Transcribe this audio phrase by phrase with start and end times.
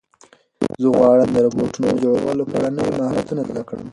[0.81, 3.85] زه غواړم د روبوټونو د جوړولو په اړه نوي مهارتونه زده کړم.